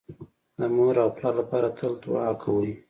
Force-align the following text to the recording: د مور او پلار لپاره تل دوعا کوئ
د 0.57 0.61
مور 0.75 0.95
او 1.03 1.09
پلار 1.17 1.33
لپاره 1.41 1.67
تل 1.77 1.93
دوعا 2.03 2.29
کوئ 2.43 2.71